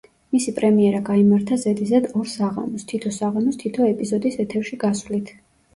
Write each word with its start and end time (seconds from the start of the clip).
მისი 0.35 0.53
პრემიერა 0.59 1.01
გაიმართა 1.09 1.59
ზედიზედ 1.65 2.09
ორ 2.21 2.33
საღამოს, 2.33 2.89
თითო 2.93 3.15
საღამოს 3.21 3.61
თითო 3.65 3.87
ეპიზოდის 3.95 4.45
ეთერში 4.47 4.85
გასვლით. 4.89 5.37